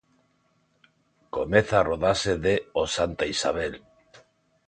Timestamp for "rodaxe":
1.89-2.33